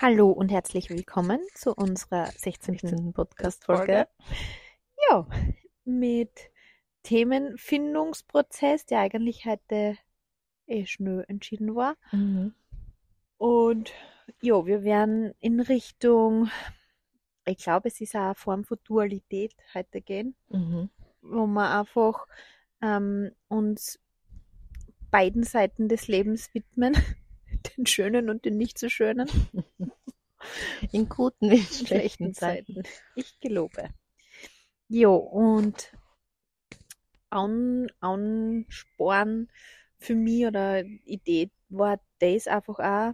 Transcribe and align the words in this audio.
Hallo 0.00 0.30
und 0.30 0.50
herzlich 0.50 0.90
willkommen 0.90 1.40
zu 1.54 1.74
unserer 1.74 2.26
16. 2.26 2.78
16. 2.78 3.12
Podcast-Folge. 3.12 4.06
Ja, 5.10 5.26
mit 5.84 6.30
Themenfindungsprozess, 7.02 8.86
der 8.86 9.00
eigentlich 9.00 9.44
heute 9.44 9.96
eh 10.66 10.86
schnell 10.86 11.24
entschieden 11.26 11.74
war. 11.74 11.96
Mhm. 12.12 12.54
Und 13.38 13.92
ja, 14.40 14.64
wir 14.66 14.84
werden 14.84 15.34
in 15.40 15.58
Richtung, 15.60 16.48
ich 17.44 17.58
glaube, 17.58 17.88
es 17.88 18.00
ist 18.00 18.14
auch 18.14 18.20
eine 18.20 18.34
Form 18.34 18.64
von 18.64 18.78
Dualität 18.84 19.54
heute 19.74 20.00
gehen, 20.00 20.36
Mhm. 20.48 20.90
wo 21.22 21.46
wir 21.46 21.70
einfach 21.76 22.26
ähm, 22.82 23.32
uns 23.48 23.98
beiden 25.10 25.42
Seiten 25.42 25.88
des 25.88 26.06
Lebens 26.06 26.54
widmen, 26.54 26.94
den 27.76 27.86
schönen 27.86 28.30
und 28.30 28.44
den 28.44 28.56
nicht 28.56 28.78
so 28.78 28.88
schönen. 28.88 29.28
In 30.92 31.08
guten 31.08 31.50
wie 31.50 31.56
in 31.56 31.86
schlechten 31.86 32.34
Zeiten. 32.34 32.82
Ich 33.14 33.38
gelobe. 33.40 33.90
Jo, 34.88 35.16
und 35.16 35.92
an, 37.30 37.88
ansporn 38.00 39.48
für 39.98 40.14
mich 40.14 40.46
oder 40.46 40.84
Idee 41.04 41.50
war 41.68 42.00
das 42.20 42.46
einfach 42.46 42.78
auch, 42.78 43.12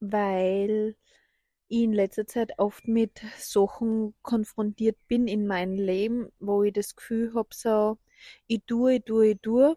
weil 0.00 0.96
ich 1.68 1.82
in 1.84 1.92
letzter 1.92 2.26
Zeit 2.26 2.58
oft 2.58 2.88
mit 2.88 3.22
Sachen 3.38 4.14
konfrontiert 4.22 4.96
bin 5.08 5.28
in 5.28 5.46
meinem 5.46 5.74
Leben, 5.74 6.30
wo 6.40 6.64
ich 6.64 6.72
das 6.72 6.96
Gefühl 6.96 7.32
habe, 7.34 7.48
so, 7.52 7.96
ich 8.46 8.62
tue, 8.66 8.96
ich 8.96 9.04
tue, 9.04 9.28
ich 9.28 9.40
tue 9.40 9.76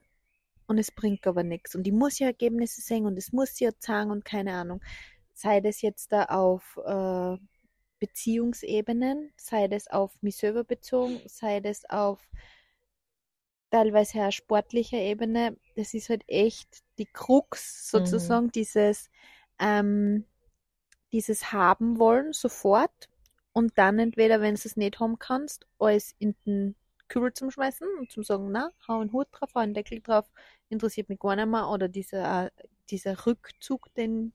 und 0.68 0.78
es 0.78 0.92
bringt 0.92 1.28
aber 1.28 1.44
nichts. 1.44 1.76
Und 1.76 1.88
ich 1.88 1.94
muss 1.94 2.20
ja 2.20 2.28
Ergebnisse 2.28 2.82
sehen 2.82 3.06
und 3.06 3.18
es 3.18 3.32
muss 3.32 3.60
ja 3.60 3.72
zeigen 3.78 4.12
und 4.12 4.26
keine 4.26 4.54
Ahnung. 4.54 4.82
Sei 5.44 5.60
das 5.60 5.82
jetzt 5.82 6.14
da 6.14 6.24
auf 6.28 6.80
äh, 6.86 7.38
Beziehungsebenen, 8.00 9.34
sei 9.36 9.68
das 9.68 9.90
auf 9.90 10.14
mich 10.22 10.38
selber 10.38 10.64
bezogen, 10.64 11.20
sei 11.26 11.60
das 11.60 11.84
auf 11.90 12.22
teilweise 13.70 14.26
auch 14.26 14.32
sportlicher 14.32 15.00
Ebene. 15.00 15.58
Das 15.76 15.94
ist 15.94 16.08
halt 16.08 16.24
echt 16.28 16.70
die 16.98 17.08
Krux 17.08 17.90
sozusagen, 17.92 18.52
dieses, 18.52 19.10
ähm, 19.60 20.24
dieses 21.12 21.52
haben 21.52 22.00
wollen 22.00 22.32
sofort 22.32 23.10
und 23.52 23.78
dann 23.78 24.00
entweder, 24.00 24.40
wenn 24.40 24.56
du 24.56 24.62
es 24.64 24.78
nicht 24.78 25.02
haben 25.02 25.20
kannst, 25.20 25.68
alles 25.78 26.16
in 26.20 26.36
den 26.46 26.76
Kübel 27.10 27.34
zum 27.34 27.52
Schmeißen 27.52 27.86
und 28.00 28.14
zum 28.14 28.24
sagen, 28.24 28.50
na, 28.50 28.72
hau 28.88 29.02
einen 29.02 29.12
Hut 29.12 29.28
drauf, 29.34 29.50
hau 29.56 29.60
einen 29.60 29.74
Deckel 29.74 30.00
drauf, 30.00 30.32
interessiert 30.70 31.10
mich 31.10 31.20
gar 31.20 31.36
nicht 31.36 31.48
mehr 31.50 31.68
oder 31.68 31.90
dieser, 31.90 32.50
dieser 32.90 33.26
Rückzug, 33.26 33.94
den 33.96 34.32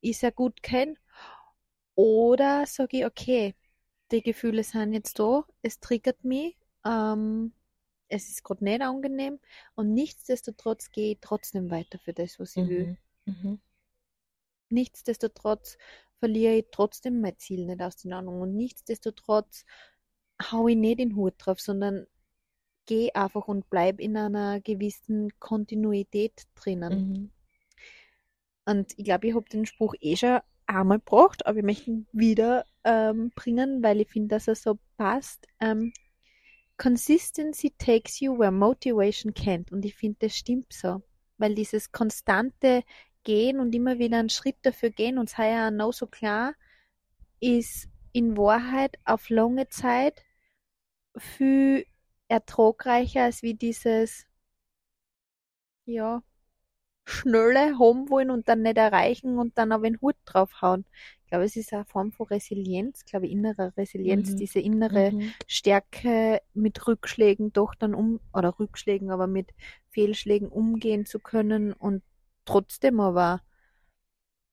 ich 0.00 0.18
sehr 0.18 0.32
gut 0.32 0.62
kenne. 0.62 0.94
Oder 1.94 2.66
sage 2.66 2.98
ich, 2.98 3.06
okay, 3.06 3.54
die 4.10 4.22
Gefühle 4.22 4.64
sind 4.64 4.92
jetzt 4.92 5.18
da, 5.18 5.44
es 5.62 5.80
triggert 5.80 6.24
mich, 6.24 6.56
ähm, 6.84 7.52
es 8.08 8.28
ist 8.28 8.42
gerade 8.42 8.64
nicht 8.64 8.80
angenehm 8.80 9.38
und 9.74 9.94
nichtsdestotrotz 9.94 10.90
gehe 10.90 11.12
ich 11.12 11.18
trotzdem 11.20 11.70
weiter 11.70 11.98
für 11.98 12.12
das, 12.12 12.40
was 12.40 12.56
ich 12.56 12.68
will. 12.68 12.96
Mhm. 13.26 13.42
Mhm. 13.42 13.60
Nichtsdestotrotz 14.70 15.78
verliere 16.18 16.54
ich 16.56 16.66
trotzdem 16.70 17.20
mein 17.20 17.38
Ziel 17.38 17.66
nicht 17.66 17.82
aus 17.82 17.96
den 17.96 18.12
Augen 18.12 18.28
und 18.28 18.56
nichtsdestotrotz 18.56 19.64
hau 20.50 20.68
ich 20.68 20.76
nicht 20.76 21.00
den 21.00 21.16
Hut 21.16 21.34
drauf, 21.38 21.60
sondern 21.60 22.06
gehe 22.86 23.14
einfach 23.14 23.46
und 23.46 23.68
bleib 23.70 24.00
in 24.00 24.16
einer 24.16 24.60
gewissen 24.60 25.30
Kontinuität 25.38 26.46
drinnen. 26.54 26.92
Mhm. 26.92 27.30
Und 28.70 28.92
ich 28.96 29.04
glaube, 29.04 29.26
ich 29.26 29.34
habe 29.34 29.48
den 29.48 29.66
Spruch 29.66 29.94
eh 30.00 30.14
schon 30.14 30.38
einmal 30.66 30.98
gebracht, 30.98 31.44
aber 31.44 31.58
ich 31.58 31.64
möchte 31.64 31.90
ihn 31.90 32.06
wieder 32.12 32.64
ähm, 32.84 33.32
bringen, 33.34 33.82
weil 33.82 34.00
ich 34.00 34.08
finde, 34.08 34.28
dass 34.28 34.46
er 34.46 34.54
so 34.54 34.78
passt. 34.96 35.48
Ähm, 35.58 35.92
Consistency 36.76 37.74
takes 37.76 38.20
you 38.20 38.38
where 38.38 38.52
motivation 38.52 39.34
can't. 39.34 39.72
Und 39.72 39.84
ich 39.84 39.96
finde, 39.96 40.18
das 40.20 40.36
stimmt 40.36 40.72
so. 40.72 41.02
Weil 41.36 41.56
dieses 41.56 41.90
konstante 41.90 42.84
Gehen 43.24 43.58
und 43.58 43.74
immer 43.74 43.98
wieder 43.98 44.18
einen 44.18 44.30
Schritt 44.30 44.58
dafür 44.62 44.90
gehen 44.90 45.18
und 45.18 45.28
sei 45.28 45.50
ja 45.50 45.72
noch 45.72 45.92
so 45.92 46.06
klar, 46.06 46.54
ist 47.40 47.88
in 48.12 48.36
Wahrheit 48.36 48.96
auf 49.04 49.30
lange 49.30 49.68
Zeit 49.68 50.24
viel 51.16 51.86
ertragreicher 52.28 53.24
als 53.24 53.42
wie 53.42 53.54
dieses, 53.54 54.26
ja, 55.86 56.22
schnelle 57.04 57.78
haben 57.78 58.08
wollen 58.10 58.30
und 58.30 58.48
dann 58.48 58.62
nicht 58.62 58.76
erreichen 58.78 59.38
und 59.38 59.58
dann 59.58 59.72
auf 59.72 59.82
den 59.82 60.00
Hut 60.00 60.16
draufhauen. 60.26 60.84
Ich 61.24 61.28
glaube, 61.30 61.44
es 61.44 61.56
ist 61.56 61.72
eine 61.72 61.84
Form 61.84 62.12
von 62.12 62.26
Resilienz, 62.26 63.04
glaube 63.04 63.26
ich, 63.26 63.32
innere 63.32 63.72
Resilienz, 63.76 64.30
Mhm. 64.30 64.36
diese 64.36 64.60
innere 64.60 65.12
Mhm. 65.12 65.34
Stärke 65.46 66.40
mit 66.54 66.86
Rückschlägen 66.86 67.52
doch 67.52 67.74
dann 67.74 67.94
um, 67.94 68.20
oder 68.32 68.58
Rückschlägen, 68.58 69.10
aber 69.10 69.26
mit 69.26 69.50
Fehlschlägen 69.90 70.48
umgehen 70.48 71.06
zu 71.06 71.18
können 71.20 71.72
und 71.72 72.02
trotzdem 72.44 73.00
aber 73.00 73.42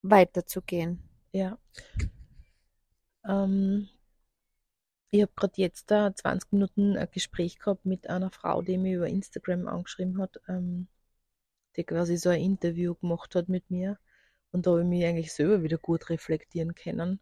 weiterzugehen. 0.02 1.00
Ja. 1.34 1.58
Ähm, 3.26 3.90
ich 5.12 5.22
habe 5.22 5.32
gerade 5.36 5.54
jetzt 5.58 5.92
da 5.92 6.14
20 6.16 6.52
Minuten 6.54 6.98
ein 6.98 7.10
Gespräch 7.12 7.60
gehabt 7.60 7.86
mit 7.86 8.10
einer 8.10 8.32
Frau, 8.32 8.62
die 8.62 8.78
mich 8.78 8.94
über 8.94 9.08
Instagram 9.08 9.68
angeschrieben 9.68 10.20
hat, 10.22 10.40
ähm, 10.48 10.88
die 11.78 11.84
quasi 11.84 12.18
so 12.18 12.30
ein 12.30 12.42
Interview 12.42 12.96
gemacht 12.96 13.36
hat 13.36 13.50
mit 13.50 13.70
mir. 13.70 13.98
Und 14.52 14.66
da 14.66 14.72
habe 14.72 14.82
ich 14.82 14.88
mich 14.88 15.06
eigentlich 15.06 15.34
selber 15.34 15.64
wieder 15.64 15.78
gut 15.78 16.10
reflektieren 16.10 16.76
können. 16.76 17.20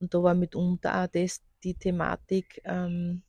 Und 0.00 0.14
da 0.14 0.22
war 0.22 0.34
mitunter 0.34 1.04
auch 1.04 1.08
das 1.08 1.42
die 1.64 1.74
Thematik, 1.74 2.60
ähm, 2.64 3.22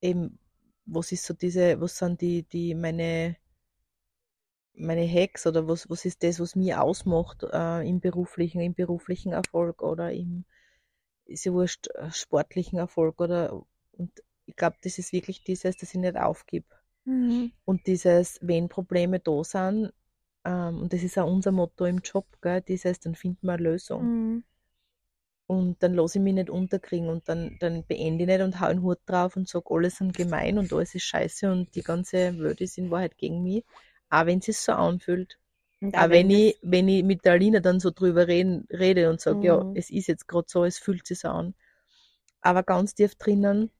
eben, 0.00 0.38
was 0.86 1.12
ist 1.12 1.24
so 1.24 1.34
diese, 1.34 1.80
was 1.80 1.98
sind 1.98 2.20
die, 2.20 2.44
die 2.44 2.74
meine, 2.74 3.36
meine 4.74 5.06
Hacks 5.08 5.46
oder 5.46 5.66
was, 5.68 5.90
was 5.90 6.04
ist 6.04 6.22
das, 6.22 6.40
was 6.40 6.54
mich 6.54 6.74
ausmacht 6.74 7.42
äh, 7.42 7.88
im 7.88 8.00
beruflichen, 8.00 8.60
im 8.60 8.74
beruflichen 8.74 9.32
Erfolg 9.32 9.82
oder 9.82 10.12
im, 10.12 10.44
ist 11.26 11.44
ja 11.44 11.52
wurscht, 11.52 11.88
äh, 11.88 12.10
sportlichen 12.12 12.78
Erfolg 12.78 13.20
oder 13.20 13.64
und 13.92 14.22
ich 14.46 14.56
glaube, 14.56 14.76
das 14.82 14.98
ist 14.98 15.12
wirklich 15.12 15.44
dieses, 15.44 15.76
dass 15.76 15.92
ich 15.92 16.00
nicht 16.00 16.16
aufgib. 16.16 16.64
Mhm. 17.08 17.52
Und 17.64 17.86
dieses, 17.86 18.38
wenn 18.42 18.68
Probleme 18.68 19.18
da 19.20 19.42
sind, 19.44 19.92
ähm, 20.44 20.78
und 20.82 20.92
das 20.92 21.02
ist 21.02 21.18
auch 21.18 21.30
unser 21.30 21.52
Motto 21.52 21.86
im 21.86 21.98
Job, 21.98 22.26
gell, 22.42 22.60
dieses, 22.60 23.00
dann 23.00 23.14
finden 23.14 23.46
wir 23.46 23.54
eine 23.54 23.62
Lösung. 23.62 24.02
Mhm. 24.04 24.44
Und 25.46 25.82
dann 25.82 25.94
lasse 25.94 26.18
ich 26.18 26.22
mich 26.22 26.34
nicht 26.34 26.50
unterkriegen 26.50 27.08
und 27.08 27.26
dann, 27.28 27.56
dann 27.60 27.82
beende 27.84 28.24
ich 28.24 28.28
nicht 28.28 28.42
und 28.42 28.60
hau 28.60 28.66
einen 28.66 28.82
Hut 28.82 28.98
drauf 29.06 29.34
und 29.36 29.48
sage, 29.48 29.64
alles 29.70 29.96
sind 29.96 30.14
gemein 30.14 30.58
und 30.58 30.70
alles 30.72 30.94
ist 30.94 31.04
scheiße 31.04 31.50
und 31.50 31.74
die 31.74 31.82
ganze 31.82 32.38
Welt 32.38 32.60
ist 32.60 32.76
in 32.76 32.90
Wahrheit 32.90 33.16
gegen 33.16 33.42
mich. 33.42 33.64
Auch 34.10 34.26
wenn 34.26 34.40
es 34.40 34.44
sich 34.46 34.58
so 34.58 34.72
anfühlt. 34.72 35.38
Und 35.80 35.94
Auch 35.96 36.10
wenn 36.10 36.28
das- 36.28 36.38
ich, 36.38 36.58
wenn 36.62 36.88
ich 36.88 37.02
mit 37.02 37.24
der 37.24 37.32
Alina 37.32 37.60
dann 37.60 37.80
so 37.80 37.90
drüber 37.90 38.26
reden, 38.28 38.66
rede 38.70 39.08
und 39.08 39.22
sage, 39.22 39.46
ja, 39.46 39.64
Mhm. 39.64 39.72
es 39.74 39.88
ist 39.90 40.06
jetzt 40.08 40.28
gerade 40.28 40.46
so, 40.50 40.64
es 40.64 40.78
fühlt 40.78 41.06
sich 41.06 41.20
so 41.20 41.28
an. 41.28 41.54
Aber 42.42 42.62
ganz 42.62 42.94
tief 42.94 43.14
drinnen 43.14 43.70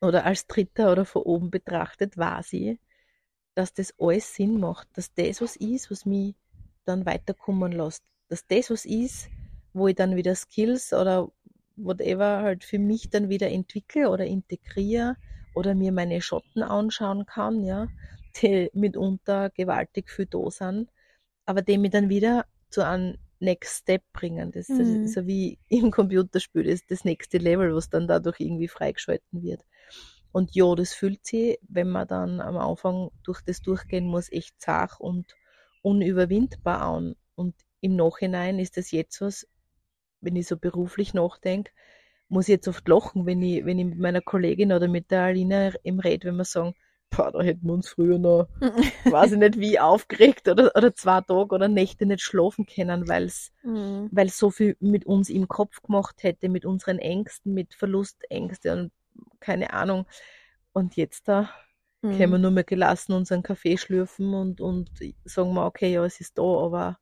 oder 0.00 0.24
als 0.26 0.46
Dritter 0.46 0.92
oder 0.92 1.04
von 1.04 1.22
oben 1.22 1.50
betrachtet, 1.50 2.16
weiß 2.16 2.52
ich, 2.54 2.78
dass 3.54 3.72
das 3.72 3.94
alles 3.98 4.34
Sinn 4.34 4.60
macht, 4.60 4.88
dass 4.94 5.12
das 5.14 5.40
was 5.40 5.56
ist, 5.56 5.90
was 5.90 6.04
mich 6.04 6.34
dann 6.84 7.06
weiterkommen 7.06 7.72
lässt, 7.72 8.04
dass 8.28 8.46
das 8.46 8.70
was 8.70 8.84
ist, 8.84 9.28
wo 9.72 9.88
ich 9.88 9.96
dann 9.96 10.16
wieder 10.16 10.34
Skills 10.34 10.92
oder 10.92 11.30
whatever 11.76 12.42
halt 12.42 12.64
für 12.64 12.78
mich 12.78 13.10
dann 13.10 13.28
wieder 13.28 13.50
entwickle 13.50 14.10
oder 14.10 14.24
integriere 14.24 15.16
oder 15.54 15.74
mir 15.74 15.92
meine 15.92 16.20
Schotten 16.20 16.62
anschauen 16.62 17.26
kann, 17.26 17.64
ja, 17.64 17.88
die 18.40 18.70
mitunter 18.74 19.50
gewaltig 19.50 20.10
viel 20.10 20.26
da 20.26 20.50
sind, 20.50 20.90
aber 21.46 21.62
die 21.62 21.78
mich 21.78 21.90
dann 21.90 22.08
wieder 22.08 22.46
zu 22.70 22.84
einem 22.84 23.16
Next 23.40 23.82
Step 23.82 24.02
bringen. 24.12 24.52
Das, 24.52 24.74
das 24.74 24.88
Mhm. 24.88 25.02
ist 25.02 25.14
so 25.14 25.26
wie 25.26 25.58
im 25.68 25.90
Computerspiel, 25.90 26.64
das 26.64 26.74
ist 26.74 26.90
das 26.90 27.04
nächste 27.04 27.38
Level, 27.38 27.74
was 27.74 27.88
dann 27.90 28.08
dadurch 28.08 28.40
irgendwie 28.40 28.68
freigeschalten 28.68 29.42
wird. 29.42 29.62
Und 30.32 30.54
ja, 30.54 30.74
das 30.74 30.92
fühlt 30.94 31.24
sich, 31.26 31.58
wenn 31.68 31.90
man 31.90 32.06
dann 32.08 32.40
am 32.40 32.56
Anfang 32.58 33.10
durch 33.24 33.40
das 33.42 33.62
durchgehen 33.62 34.06
muss, 34.06 34.30
echt 34.30 34.60
zart 34.60 35.00
und 35.00 35.34
unüberwindbar 35.82 36.82
an. 36.82 37.16
Und 37.34 37.54
im 37.80 37.96
Nachhinein 37.96 38.58
ist 38.58 38.76
das 38.76 38.90
jetzt 38.90 39.20
was, 39.20 39.46
wenn 40.20 40.36
ich 40.36 40.46
so 40.46 40.56
beruflich 40.56 41.14
nachdenke, 41.14 41.72
muss 42.28 42.48
ich 42.48 42.54
jetzt 42.54 42.68
oft 42.68 42.86
lachen, 42.88 43.26
wenn 43.26 43.42
ich, 43.42 43.64
wenn 43.64 43.78
ich 43.78 43.86
mit 43.86 43.98
meiner 43.98 44.20
Kollegin 44.20 44.72
oder 44.72 44.88
mit 44.88 45.10
der 45.10 45.22
Alina 45.22 45.72
im 45.82 46.00
Red, 46.00 46.24
wenn 46.24 46.36
wir 46.36 46.44
sagen, 46.44 46.74
boah, 47.10 47.32
da 47.32 47.42
hätten 47.42 47.66
wir 47.66 47.74
uns 47.74 47.88
früher 47.88 48.18
noch, 48.18 48.48
weiß 49.10 49.32
ich 49.32 49.38
nicht 49.38 49.58
wie, 49.58 49.78
aufgeregt 49.80 50.48
oder, 50.48 50.72
oder 50.76 50.94
zwei 50.94 51.20
Tage 51.22 51.54
oder 51.54 51.68
Nächte 51.68 52.06
nicht 52.06 52.22
schlafen 52.22 52.66
können, 52.66 53.08
weil 53.08 53.24
es 53.24 53.52
Mhm. 53.62 54.12
weil 54.12 54.28
so 54.30 54.50
viel 54.50 54.76
mit 54.80 55.06
uns 55.06 55.30
im 55.30 55.48
Kopf 55.48 55.82
gemacht 55.82 56.22
hätte, 56.22 56.48
mit 56.48 56.64
unseren 56.64 56.98
Ängsten, 56.98 57.54
mit 57.54 57.74
Verlustängste 57.74 58.72
und 58.72 58.92
keine 59.40 59.72
Ahnung. 59.72 60.06
Und 60.72 60.96
jetzt 60.96 61.28
da 61.28 61.50
können 62.10 62.32
wir 62.32 62.38
Mhm. 62.38 62.42
nur 62.42 62.50
mehr 62.52 62.64
gelassen 62.64 63.12
unseren 63.12 63.42
Kaffee 63.42 63.76
schlürfen 63.78 64.34
und, 64.34 64.60
und 64.60 64.90
sagen 65.24 65.54
wir, 65.54 65.66
okay, 65.66 65.92
ja, 65.92 66.04
es 66.04 66.20
ist 66.20 66.38
da, 66.38 66.42
aber 66.42 66.98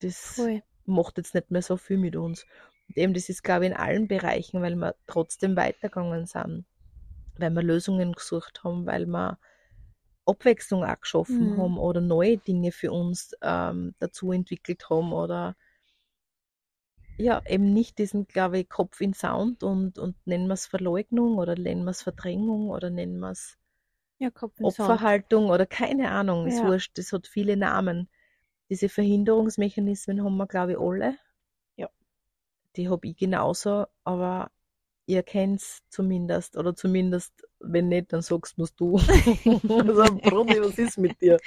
das 0.00 0.34
Voll. 0.36 0.62
macht 0.86 1.18
jetzt 1.18 1.34
nicht 1.34 1.50
mehr 1.50 1.62
so 1.62 1.76
viel 1.76 1.98
mit 1.98 2.16
uns. 2.16 2.46
Und 2.88 2.96
eben, 2.96 3.14
das 3.14 3.28
ist, 3.28 3.42
glaube 3.42 3.64
ich, 3.66 3.70
in 3.72 3.76
allen 3.76 4.08
Bereichen, 4.08 4.62
weil 4.62 4.76
wir 4.76 4.94
trotzdem 5.06 5.56
weitergegangen 5.56 6.26
sind, 6.26 6.64
weil 7.38 7.50
wir 7.52 7.62
Lösungen 7.62 8.12
gesucht 8.12 8.64
haben, 8.64 8.86
weil 8.86 9.06
wir 9.06 9.38
Abwechslung 10.26 10.84
auch 10.84 11.00
geschaffen 11.00 11.50
Mhm. 11.54 11.58
haben 11.58 11.78
oder 11.78 12.00
neue 12.00 12.38
Dinge 12.38 12.72
für 12.72 12.92
uns 12.92 13.32
ähm, 13.42 13.94
dazu 13.98 14.32
entwickelt 14.32 14.90
haben 14.90 15.12
oder 15.12 15.56
ja, 17.18 17.42
eben 17.46 17.72
nicht 17.72 17.98
diesen, 17.98 18.26
glaube 18.28 18.58
ich, 18.60 18.68
Kopf 18.68 19.00
in 19.00 19.12
Sound 19.12 19.62
und, 19.62 19.98
und 19.98 20.16
nennen 20.26 20.46
wir 20.46 20.54
es 20.54 20.66
Verleugnung 20.66 21.38
oder 21.38 21.56
nennen 21.56 21.84
wir 21.84 21.90
es 21.90 22.02
Verdrängung 22.02 22.70
oder 22.70 22.90
nennen 22.90 23.18
wir 23.18 23.30
es 23.30 23.58
Ja. 24.18 24.30
Opferhaltung 24.62 25.50
oder 25.50 25.66
keine 25.66 26.10
Ahnung, 26.10 26.46
ist 26.46 26.58
Ja. 26.58 26.68
wurscht, 26.68 26.96
das 26.98 27.12
hat 27.12 27.26
viele 27.26 27.56
Namen. 27.56 28.08
Diese 28.70 28.88
Verhinderungsmechanismen 28.88 30.22
haben 30.22 30.36
wir, 30.36 30.46
glaube 30.46 30.72
ich, 30.72 30.78
alle. 30.78 31.16
Ja. 31.76 31.88
Die 32.76 32.88
habe 32.88 33.06
ich 33.08 33.16
genauso, 33.16 33.86
aber 34.04 34.50
ihr 35.08 35.22
kennt's 35.22 35.82
zumindest, 35.88 36.56
oder 36.56 36.76
zumindest, 36.76 37.32
wenn 37.60 37.88
nicht, 37.88 38.12
dann 38.12 38.22
sagst 38.22 38.58
mir's 38.58 38.74
du. 38.76 38.96
also, 39.68 40.14
Bruni, 40.22 40.60
was 40.60 40.78
ist 40.78 40.98
mit 40.98 41.20
dir? 41.20 41.38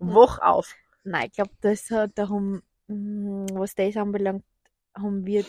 Wach 0.00 0.38
auf. 0.40 0.74
Nein, 1.04 1.26
ich 1.26 1.32
glaube, 1.32 1.52
das 1.60 1.90
hat 1.90 2.12
darum, 2.14 2.62
mm, 2.88 3.46
was 3.52 3.74
das 3.74 3.96
anbelangt, 3.96 4.44
haben 4.94 5.26
wir 5.26 5.44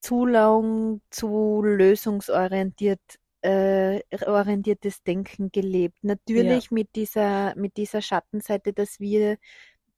zu 0.00 0.24
lang 0.24 1.02
zu 1.10 1.62
lösungsorientiert 1.62 3.00
äh, 3.42 4.00
orientiertes 4.26 5.02
Denken 5.02 5.50
gelebt. 5.50 5.96
Natürlich 6.02 6.70
mit 6.70 6.94
dieser 6.96 7.54
mit 7.56 7.76
dieser 7.76 8.02
Schattenseite, 8.02 8.72
dass 8.72 8.98
wir 8.98 9.36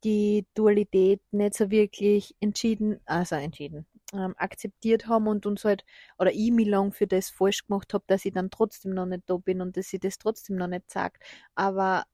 die 0.04 0.46
Dualität 0.54 1.20
nicht 1.30 1.54
so 1.54 1.70
wirklich 1.70 2.34
entschieden, 2.40 3.00
also 3.04 3.36
entschieden, 3.36 3.86
ähm, 4.12 4.34
akzeptiert 4.36 5.06
haben 5.06 5.26
und 5.26 5.46
uns 5.46 5.64
halt, 5.64 5.84
oder 6.18 6.32
ich 6.32 6.50
mich 6.50 6.68
lang 6.68 6.92
für 6.92 7.06
das 7.06 7.30
falsch 7.30 7.66
gemacht 7.66 7.94
habe, 7.94 8.04
dass 8.06 8.24
ich 8.24 8.32
dann 8.32 8.50
trotzdem 8.50 8.92
noch 8.92 9.06
nicht 9.06 9.24
da 9.26 9.36
bin 9.36 9.60
und 9.60 9.76
dass 9.76 9.88
sie 9.88 9.98
das 9.98 10.18
trotzdem 10.18 10.56
noch 10.56 10.68
nicht 10.68 10.90
sagt. 10.90 11.22
Aber 11.54 12.04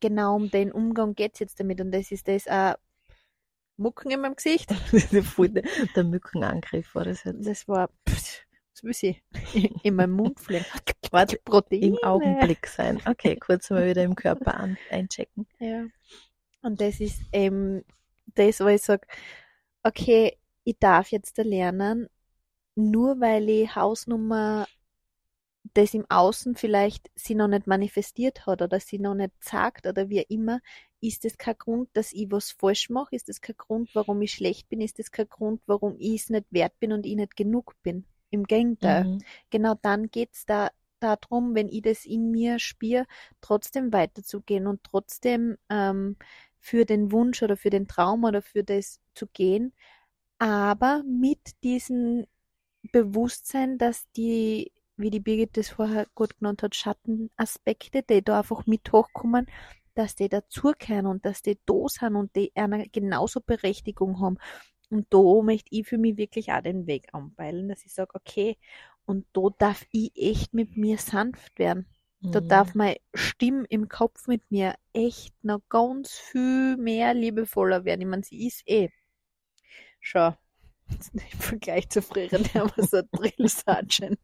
genau 0.00 0.36
um 0.36 0.50
den 0.50 0.72
Umgang 0.72 1.14
geht's 1.14 1.38
jetzt 1.38 1.60
damit 1.60 1.80
und 1.80 1.92
das 1.92 2.10
ist 2.12 2.28
das 2.28 2.46
auch 2.46 2.74
Mucken 3.76 4.10
in 4.10 4.20
meinem 4.20 4.34
Gesicht. 4.34 4.70
Der, 5.94 6.04
Mückenangriff 6.04 6.94
war 6.94 7.04
das 7.04 7.22
jetzt. 7.24 7.46
Das 7.46 7.68
war, 7.68 7.88
pff, 8.08 8.44
was 8.74 8.82
will 8.82 8.92
sie? 8.92 9.22
In 9.82 9.94
meinem 9.94 10.12
Mund 10.12 10.40
fliegen. 10.40 10.64
Warte, 11.10 11.38
Proteine. 11.44 11.86
im 11.86 11.98
Augenblick 12.02 12.66
sein. 12.66 13.00
Okay, 13.06 13.36
kurz 13.36 13.70
mal 13.70 13.88
wieder 13.88 14.02
im 14.02 14.14
Körper 14.14 14.54
an, 14.54 14.76
einchecken. 14.90 15.46
Ja. 15.58 15.86
Und 16.60 16.80
das 16.80 17.00
ist 17.00 17.22
eben 17.32 17.84
das, 18.26 18.60
wo 18.60 18.66
ich 18.66 18.82
sage, 18.82 19.06
okay, 19.82 20.36
ich 20.68 20.78
darf 20.78 21.10
jetzt 21.10 21.38
lernen, 21.38 22.08
nur 22.74 23.20
weil 23.20 23.48
ich 23.48 23.74
Hausnummer 23.74 24.66
das 25.74 25.94
im 25.94 26.04
Außen 26.08 26.56
vielleicht 26.56 27.10
sie 27.14 27.34
noch 27.34 27.48
nicht 27.48 27.66
manifestiert 27.66 28.46
hat 28.46 28.60
oder 28.60 28.78
sie 28.78 28.98
noch 28.98 29.14
nicht 29.14 29.32
sagt 29.40 29.86
oder 29.86 30.08
wie 30.10 30.20
immer, 30.28 30.60
ist 31.00 31.24
das 31.24 31.38
kein 31.38 31.56
Grund, 31.56 31.88
dass 31.94 32.12
ich 32.12 32.30
was 32.30 32.50
falsch 32.50 32.90
mache? 32.90 33.16
Ist 33.16 33.28
das 33.28 33.40
kein 33.40 33.56
Grund, 33.56 33.90
warum 33.94 34.20
ich 34.20 34.32
schlecht 34.32 34.68
bin? 34.68 34.80
Ist 34.80 34.98
das 34.98 35.10
kein 35.10 35.28
Grund, 35.28 35.62
warum 35.66 35.96
ich 35.98 36.22
es 36.22 36.30
nicht 36.30 36.46
wert 36.50 36.78
bin 36.80 36.92
und 36.92 37.06
ich 37.06 37.16
nicht 37.16 37.36
genug 37.36 37.74
bin? 37.82 38.04
Im 38.30 38.44
Gegenteil. 38.44 39.04
Mhm. 39.04 39.18
Genau 39.50 39.74
dann 39.80 40.10
geht's 40.10 40.44
da 40.44 40.70
darum, 41.00 41.54
wenn 41.54 41.68
ich 41.68 41.82
das 41.82 42.04
in 42.04 42.30
mir 42.30 42.58
spüre, 42.58 43.06
trotzdem 43.40 43.92
weiterzugehen 43.92 44.66
und 44.66 44.82
trotzdem 44.84 45.56
ähm, 45.70 46.16
für 46.60 46.84
den 46.84 47.12
Wunsch 47.12 47.42
oder 47.42 47.56
für 47.56 47.70
den 47.70 47.88
Traum 47.88 48.24
oder 48.24 48.42
für 48.42 48.64
das 48.64 49.00
zu 49.14 49.26
gehen, 49.28 49.72
aber 50.38 51.02
mit 51.04 51.40
diesem 51.64 52.26
Bewusstsein, 52.92 53.78
dass 53.78 54.10
die, 54.12 54.72
wie 54.96 55.10
die 55.10 55.20
Birgit 55.20 55.56
das 55.56 55.70
vorher 55.70 56.06
gut 56.14 56.38
genannt 56.38 56.62
hat, 56.62 56.76
Schattenaspekte, 56.76 58.02
die 58.02 58.22
da 58.22 58.38
einfach 58.40 58.66
mit 58.66 58.90
hochkommen, 58.92 59.46
dass 59.94 60.14
die 60.16 60.28
dazugehören 60.28 61.06
und 61.06 61.24
dass 61.26 61.42
die 61.42 61.58
da 61.66 61.74
sind 61.88 62.16
und 62.16 62.34
die 62.36 62.52
eine 62.56 62.88
genauso 62.88 63.40
Berechtigung 63.40 64.20
haben. 64.20 64.38
Und 64.90 65.06
da 65.10 65.42
möchte 65.42 65.68
ich 65.74 65.86
für 65.88 65.98
mich 65.98 66.16
wirklich 66.16 66.52
auch 66.52 66.62
den 66.62 66.86
Weg 66.86 67.08
anpeilen, 67.14 67.68
dass 67.68 67.84
ich 67.84 67.92
sage, 67.92 68.14
okay, 68.14 68.56
und 69.06 69.26
da 69.32 69.42
darf 69.58 69.84
ich 69.92 70.12
echt 70.16 70.54
mit 70.54 70.76
mir 70.76 70.98
sanft 70.98 71.58
werden. 71.58 71.86
Da 72.30 72.40
Mhm. 72.40 72.40
darf 72.40 72.74
meine 72.74 72.96
Stimme 73.14 73.64
im 73.68 73.88
Kopf 73.88 74.26
mit 74.28 74.50
mir 74.50 74.74
echt 74.92 75.32
noch 75.44 75.60
ganz 75.68 76.12
viel 76.12 76.76
mehr 76.76 77.14
liebevoller 77.14 77.84
werden. 77.84 78.02
Ich 78.02 78.06
meine, 78.06 78.22
sie 78.24 78.46
ist 78.46 78.62
eh 78.68 78.90
schon 80.00 80.34
im 80.88 81.38
Vergleich 81.38 81.88
zu 81.90 82.02
früher, 82.02 82.28
der 82.28 82.64
war 82.64 82.84
so 82.84 82.98
ein 82.98 83.08
Drill 83.12 83.48
Sergeant. 83.48 84.20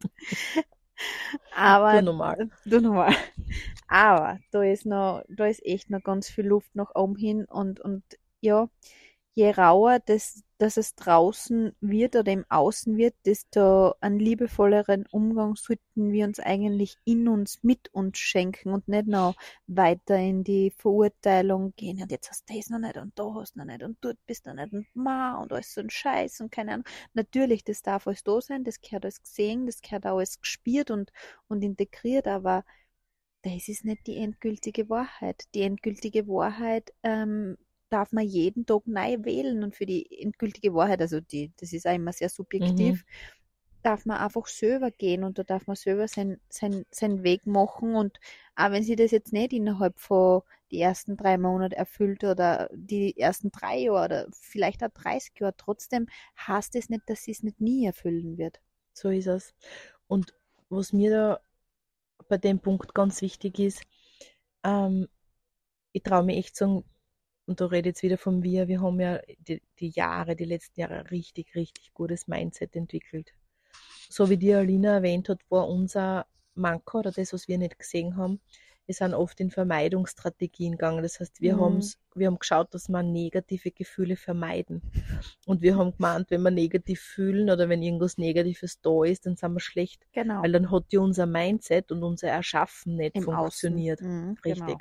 Aber 1.54 1.94
Nur 1.94 2.02
normal. 2.02 2.50
Du 2.64 2.80
nochmal. 2.80 3.14
Aber 3.88 4.38
da 4.50 4.62
ist 4.62 4.86
noch, 4.86 5.24
da 5.28 5.46
ist 5.46 5.64
echt 5.64 5.90
noch 5.90 6.02
ganz 6.02 6.28
viel 6.28 6.46
Luft 6.46 6.74
nach 6.74 6.94
oben 6.94 7.16
hin 7.16 7.44
und, 7.44 7.80
und 7.80 8.02
ja, 8.40 8.68
je 9.34 9.50
rauer 9.50 9.98
das, 10.06 10.42
dass 10.58 10.76
es 10.76 10.94
draußen 10.94 11.74
wird 11.80 12.14
oder 12.16 12.32
im 12.32 12.44
Außen 12.48 12.96
wird, 12.96 13.14
desto 13.26 13.94
einen 14.00 14.20
liebevolleren 14.20 15.06
Umgang 15.10 15.56
sollten 15.56 16.12
wir 16.12 16.24
uns 16.26 16.38
eigentlich 16.40 16.96
in 17.04 17.28
uns, 17.28 17.62
mit 17.62 17.92
uns 17.92 18.18
schenken 18.18 18.70
und 18.72 18.86
nicht 18.88 19.08
noch 19.08 19.34
weiter 19.66 20.16
in 20.16 20.44
die 20.44 20.70
Verurteilung 20.70 21.74
gehen. 21.76 22.00
Und 22.00 22.12
jetzt 22.12 22.30
hast 22.30 22.48
du 22.48 22.54
das 22.54 22.70
noch 22.70 22.78
nicht 22.78 22.96
und 22.96 23.18
da 23.18 23.34
hast 23.34 23.54
du 23.56 23.58
noch 23.58 23.66
nicht 23.66 23.82
und 23.82 23.98
dort 24.00 24.18
bist 24.26 24.46
du 24.46 24.54
noch 24.54 24.62
nicht 24.62 24.72
und 24.72 24.86
ma 24.94 25.36
und 25.42 25.52
alles 25.52 25.74
so 25.74 25.80
ein 25.80 25.90
Scheiß 25.90 26.40
und 26.40 26.52
keine 26.52 26.72
Ahnung. 26.74 26.86
Natürlich, 27.14 27.64
das 27.64 27.82
darf 27.82 28.06
alles 28.06 28.22
da 28.22 28.40
sein, 28.40 28.64
das 28.64 28.80
gehört 28.80 29.04
alles 29.04 29.20
gesehen, 29.22 29.66
das 29.66 29.80
gehört 29.82 30.06
alles 30.06 30.40
gespielt 30.40 30.90
und, 30.90 31.10
und 31.48 31.62
integriert, 31.62 32.28
aber 32.28 32.64
das 33.42 33.68
ist 33.68 33.84
nicht 33.84 34.06
die 34.06 34.16
endgültige 34.16 34.88
Wahrheit. 34.88 35.44
Die 35.54 35.62
endgültige 35.62 36.26
Wahrheit 36.28 36.92
ähm, 37.02 37.58
darf 37.94 38.10
man 38.10 38.26
jeden 38.26 38.66
Tag 38.66 38.86
neu 38.86 39.16
wählen 39.20 39.62
und 39.62 39.76
für 39.76 39.86
die 39.86 40.20
endgültige 40.20 40.74
Wahrheit, 40.74 41.00
also 41.00 41.20
die, 41.20 41.52
das 41.58 41.72
ist 41.72 41.86
auch 41.86 41.94
immer 41.94 42.12
sehr 42.12 42.28
subjektiv, 42.28 43.04
darf 43.84 44.04
man 44.04 44.16
einfach 44.16 44.48
selber 44.48 44.90
gehen 44.90 45.22
und 45.22 45.38
da 45.38 45.44
darf 45.44 45.68
man 45.68 45.76
selber 45.76 46.08
sein, 46.08 46.40
sein, 46.48 46.84
seinen 46.90 47.22
Weg 47.22 47.46
machen 47.46 47.94
und 47.94 48.18
auch 48.56 48.72
wenn 48.72 48.82
sie 48.82 48.96
das 48.96 49.12
jetzt 49.12 49.32
nicht 49.32 49.52
innerhalb 49.52 50.00
von 50.00 50.42
die 50.72 50.80
ersten 50.80 51.16
drei 51.16 51.38
Monate 51.38 51.76
erfüllt 51.76 52.24
oder 52.24 52.68
die 52.74 53.16
ersten 53.16 53.52
drei 53.52 53.78
Jahre 53.78 54.04
oder 54.04 54.26
vielleicht 54.32 54.82
auch 54.82 54.88
30 54.88 55.38
Jahre, 55.38 55.54
trotzdem 55.56 56.08
heißt 56.36 56.74
es 56.74 56.88
nicht, 56.88 57.02
dass 57.06 57.22
sie 57.22 57.30
es 57.30 57.44
nicht 57.44 57.60
nie 57.60 57.86
erfüllen 57.86 58.38
wird. 58.38 58.60
So 58.92 59.10
ist 59.10 59.28
es. 59.28 59.54
Und 60.08 60.34
was 60.68 60.92
mir 60.92 61.10
da 61.12 61.40
bei 62.28 62.38
dem 62.38 62.58
Punkt 62.58 62.92
ganz 62.92 63.22
wichtig 63.22 63.60
ist, 63.60 63.82
ähm, 64.64 65.06
ich 65.92 66.02
traue 66.02 66.24
mir 66.24 66.36
echt 66.36 66.56
sagen, 66.56 66.82
und 67.46 67.60
da 67.60 67.66
rede 67.66 67.90
jetzt 67.90 68.02
wieder 68.02 68.18
von 68.18 68.42
wir, 68.42 68.68
wir 68.68 68.80
haben 68.80 69.00
ja 69.00 69.20
die, 69.38 69.62
die 69.78 69.90
Jahre, 69.90 70.36
die 70.36 70.44
letzten 70.44 70.80
Jahre 70.80 71.10
richtig, 71.10 71.54
richtig 71.54 71.92
gutes 71.94 72.26
Mindset 72.28 72.74
entwickelt. 72.76 73.32
So 74.08 74.30
wie 74.30 74.36
die 74.36 74.54
Alina 74.54 74.94
erwähnt 74.96 75.28
hat, 75.28 75.40
war 75.50 75.68
unser 75.68 76.26
Manko 76.54 77.00
oder 77.00 77.12
das, 77.12 77.32
was 77.32 77.48
wir 77.48 77.58
nicht 77.58 77.78
gesehen 77.78 78.16
haben, 78.16 78.40
wir 78.86 78.94
sind 78.94 79.14
oft 79.14 79.40
in 79.40 79.50
Vermeidungsstrategien 79.50 80.72
gegangen. 80.72 81.02
Das 81.02 81.18
heißt, 81.18 81.40
wir, 81.40 81.56
Mhm. 81.56 81.60
haben's, 81.60 81.98
wir 82.14 82.26
haben 82.26 82.38
geschaut, 82.38 82.74
dass 82.74 82.88
wir 82.88 83.02
negative 83.02 83.70
Gefühle 83.70 84.16
vermeiden. 84.16 84.82
Und 85.46 85.62
wir 85.62 85.76
haben 85.76 85.92
gemeint, 85.96 86.30
wenn 86.30 86.42
wir 86.42 86.50
negativ 86.50 87.00
fühlen 87.00 87.48
oder 87.48 87.68
wenn 87.68 87.82
irgendwas 87.82 88.18
Negatives 88.18 88.80
da 88.82 89.04
ist, 89.04 89.24
dann 89.26 89.36
sind 89.36 89.54
wir 89.54 89.60
schlecht. 89.60 90.06
Genau. 90.12 90.42
Weil 90.42 90.52
dann 90.52 90.70
hat 90.70 90.92
ja 90.92 91.00
unser 91.00 91.26
Mindset 91.26 91.92
und 91.92 92.02
unser 92.02 92.28
Erschaffen 92.28 92.96
nicht 92.96 93.16
Im 93.16 93.22
funktioniert. 93.22 94.02
Mhm, 94.02 94.36
Richtig. 94.44 94.66
Genau. 94.66 94.78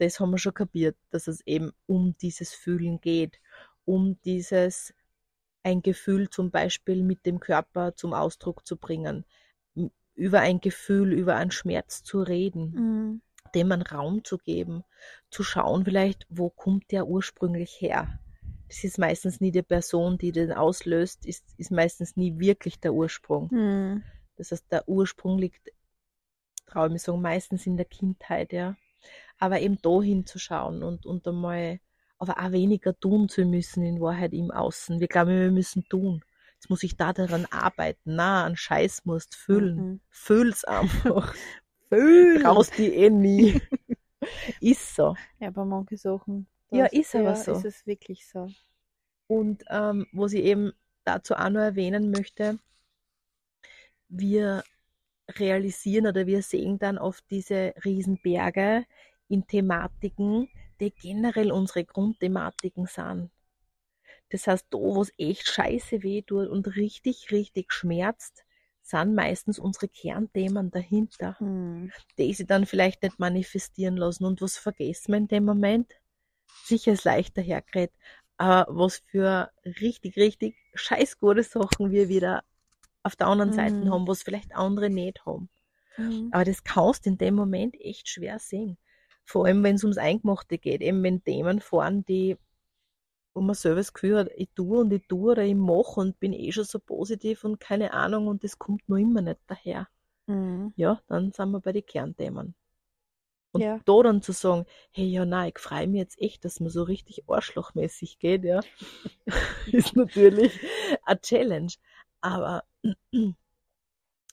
Das 0.00 0.18
haben 0.18 0.30
wir 0.30 0.38
schon 0.38 0.54
kapiert, 0.54 0.96
dass 1.10 1.26
es 1.26 1.46
eben 1.46 1.72
um 1.86 2.16
dieses 2.22 2.54
Fühlen 2.54 3.02
geht, 3.02 3.38
um 3.84 4.18
dieses 4.22 4.94
ein 5.62 5.82
Gefühl 5.82 6.30
zum 6.30 6.50
Beispiel 6.50 7.02
mit 7.02 7.26
dem 7.26 7.38
Körper 7.38 7.94
zum 7.94 8.14
Ausdruck 8.14 8.66
zu 8.66 8.78
bringen, 8.78 9.26
über 10.14 10.40
ein 10.40 10.60
Gefühl, 10.60 11.12
über 11.12 11.36
einen 11.36 11.50
Schmerz 11.50 12.02
zu 12.02 12.22
reden, 12.22 12.70
Mhm. 12.72 13.22
dem 13.54 13.72
einen 13.72 13.82
Raum 13.82 14.24
zu 14.24 14.38
geben, 14.38 14.84
zu 15.30 15.42
schauen 15.42 15.84
vielleicht, 15.84 16.26
wo 16.30 16.48
kommt 16.48 16.90
der 16.92 17.06
ursprünglich 17.06 17.78
her. 17.78 18.18
Das 18.68 18.84
ist 18.84 18.98
meistens 18.98 19.40
nie 19.40 19.50
die 19.50 19.62
Person, 19.62 20.16
die 20.16 20.32
den 20.32 20.50
auslöst, 20.50 21.26
ist, 21.26 21.44
ist 21.58 21.70
meistens 21.72 22.16
nie 22.16 22.38
wirklich 22.38 22.80
der 22.80 22.94
Ursprung. 22.94 23.48
Mhm. 23.50 24.02
Das 24.36 24.50
heißt, 24.50 24.72
der 24.72 24.88
Ursprung 24.88 25.38
liegt, 25.38 25.72
traue 26.64 26.86
ich 26.86 26.92
mir 26.92 26.98
sagen, 26.98 27.20
meistens 27.20 27.66
in 27.66 27.76
der 27.76 27.84
Kindheit, 27.84 28.54
ja. 28.54 28.76
Aber 29.40 29.60
eben 29.60 29.78
da 29.82 30.00
hinzuschauen 30.00 30.84
und, 30.84 31.06
und 31.06 31.26
einmal, 31.26 31.80
aber 32.18 32.38
auch 32.38 32.52
weniger 32.52 32.98
tun 32.98 33.28
zu 33.28 33.44
müssen 33.44 33.84
in 33.84 34.00
Wahrheit 34.00 34.32
im 34.32 34.52
Außen. 34.52 35.00
Wir 35.00 35.08
glauben, 35.08 35.30
wir 35.30 35.50
müssen 35.50 35.84
tun. 35.88 36.22
Jetzt 36.54 36.70
muss 36.70 36.82
ich 36.82 36.96
da 36.96 37.12
daran 37.12 37.46
arbeiten. 37.50 38.14
Na, 38.16 38.44
an 38.44 38.56
Scheiß 38.56 39.06
musst 39.06 39.34
fühlen. 39.34 39.76
Mhm. 39.76 40.00
Fühl's 40.10 40.64
einfach. 40.64 41.34
Fühl. 41.88 42.42
Traust 42.42 42.78
die 42.78 42.94
eh 42.94 43.10
nie. 43.10 43.60
Ist 44.60 44.94
so. 44.94 45.16
Ja, 45.40 45.50
bei 45.50 45.64
manchen 45.64 45.96
Sachen 45.96 46.46
Ja, 46.70 46.86
ist 46.86 47.14
aber 47.14 47.34
so. 47.34 47.52
ist 47.52 47.64
es 47.64 47.86
wirklich 47.86 48.28
so. 48.28 48.48
Und 49.26 49.64
ähm, 49.70 50.06
was 50.12 50.34
ich 50.34 50.44
eben 50.44 50.72
dazu 51.04 51.34
auch 51.34 51.48
noch 51.48 51.60
erwähnen 51.60 52.10
möchte, 52.10 52.58
wir 54.08 54.62
realisieren 55.38 56.06
oder 56.06 56.26
wir 56.26 56.42
sehen 56.42 56.78
dann 56.78 56.98
oft 56.98 57.24
diese 57.30 57.72
Riesenberge 57.84 58.84
in 59.30 59.46
Thematiken, 59.48 60.50
die 60.80 60.92
generell 60.92 61.52
unsere 61.52 61.84
Grundthematiken 61.86 62.86
sind. 62.86 63.30
Das 64.30 64.46
heißt, 64.46 64.66
da, 64.70 64.78
wo 64.78 65.02
es 65.02 65.12
echt 65.18 65.46
scheiße 65.48 66.02
weh 66.02 66.22
tut 66.22 66.48
und 66.48 66.76
richtig, 66.76 67.30
richtig 67.30 67.72
schmerzt, 67.72 68.44
sind 68.82 69.14
meistens 69.14 69.58
unsere 69.58 69.88
Kernthemen 69.88 70.70
dahinter, 70.70 71.36
Hm. 71.38 71.90
die 72.18 72.34
sie 72.34 72.46
dann 72.46 72.66
vielleicht 72.66 73.02
nicht 73.02 73.18
manifestieren 73.18 73.96
lassen. 73.96 74.24
Und 74.26 74.42
was 74.42 74.58
vergessen 74.58 75.12
wir 75.12 75.18
in 75.18 75.28
dem 75.28 75.44
Moment? 75.44 75.92
Sicher 76.62 76.92
ist 76.92 77.04
leichter 77.04 77.42
hergeredet, 77.42 77.94
aber 78.38 78.66
was 78.74 78.98
für 79.10 79.50
richtig, 79.64 80.16
richtig 80.16 80.56
scheiß 80.74 81.18
gute 81.20 81.42
Sachen 81.44 81.90
wir 81.90 82.08
wieder 82.08 82.44
auf 83.02 83.16
der 83.16 83.28
anderen 83.28 83.52
Seite 83.52 83.76
Mhm. 83.78 83.90
haben, 83.90 84.08
was 84.08 84.22
vielleicht 84.22 84.54
andere 84.54 84.90
nicht 84.90 85.26
haben. 85.26 85.50
Mhm. 85.98 86.32
Aber 86.32 86.44
das 86.44 86.64
kannst 86.64 87.06
du 87.06 87.10
in 87.10 87.18
dem 87.18 87.34
Moment 87.34 87.76
echt 87.80 88.08
schwer 88.08 88.38
sehen. 88.38 88.78
Vor 89.24 89.46
allem, 89.46 89.62
wenn 89.62 89.76
es 89.76 89.84
ums 89.84 89.98
Eingemachte 89.98 90.58
geht. 90.58 90.80
Eben 90.82 91.02
wenn 91.02 91.22
Themen 91.24 91.60
fahren, 91.60 92.04
die, 92.04 92.36
wo 93.34 93.40
man 93.40 93.54
selber 93.54 93.80
das 93.80 93.92
Gefühl 93.92 94.18
hat, 94.18 94.28
ich 94.36 94.48
tue 94.54 94.80
und 94.80 94.92
ich 94.92 95.06
tue 95.08 95.32
oder 95.32 95.44
ich 95.44 95.54
mache 95.54 96.00
und 96.00 96.18
bin 96.20 96.32
eh 96.32 96.52
schon 96.52 96.64
so 96.64 96.78
positiv 96.78 97.44
und 97.44 97.60
keine 97.60 97.92
Ahnung 97.92 98.26
und 98.26 98.44
das 98.44 98.58
kommt 98.58 98.88
noch 98.88 98.96
immer 98.96 99.22
nicht 99.22 99.40
daher. 99.46 99.88
Mhm. 100.26 100.72
Ja, 100.76 101.00
dann 101.06 101.32
sind 101.32 101.50
wir 101.50 101.60
bei 101.60 101.72
den 101.72 101.86
Kernthemen. 101.86 102.54
Und 103.52 103.62
Ja. 103.62 103.80
da 103.84 104.02
dann 104.02 104.22
zu 104.22 104.32
sagen, 104.32 104.64
hey, 104.92 105.06
ja, 105.06 105.24
nein, 105.24 105.52
ich 105.54 105.58
freue 105.60 105.88
mich 105.88 105.98
jetzt 105.98 106.20
echt, 106.20 106.44
dass 106.44 106.60
man 106.60 106.70
so 106.70 106.84
richtig 106.84 107.24
arschlochmäßig 107.28 108.18
geht, 108.20 108.44
ja, 108.44 108.60
ist 109.72 109.96
natürlich 109.96 110.60
eine 111.04 111.20
Challenge. 111.20 111.72
Aber 112.20 112.64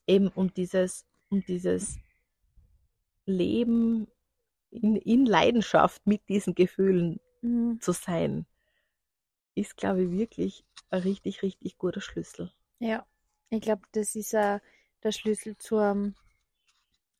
eben 0.07 0.27
um 0.29 0.53
dieses, 0.53 1.05
um 1.29 1.43
dieses 1.45 1.97
Leben 3.25 4.07
in, 4.71 4.95
in 4.95 5.25
Leidenschaft 5.25 6.05
mit 6.07 6.27
diesen 6.29 6.55
Gefühlen 6.55 7.19
Mhm. 7.43 7.79
zu 7.79 7.91
sein, 7.93 8.45
ist, 9.55 9.75
glaube 9.75 10.03
ich, 10.03 10.11
wirklich 10.11 10.63
ein 10.89 11.01
richtig, 11.01 11.41
richtig 11.41 11.77
guter 11.77 11.99
Schlüssel. 11.99 12.53
Ja, 12.79 13.05
ich 13.51 13.61
glaube, 13.61 13.83
das 13.91 14.15
ist 14.15 14.35
auch 14.35 14.59
der 15.03 15.11
Schlüssel 15.11 15.55
zum, 15.57 16.15